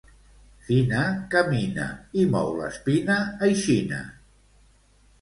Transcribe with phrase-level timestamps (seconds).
[0.69, 1.01] Fina
[1.35, 4.05] camina i mou l'espina aixina